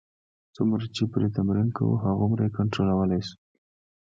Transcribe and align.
څومره 0.55 0.85
چې 0.95 1.03
پرې 1.13 1.27
تمرین 1.37 1.69
کوو، 1.77 2.01
هغومره 2.05 2.43
یې 2.45 2.55
کنټرولولای 2.57 3.21
شو. 3.27 3.35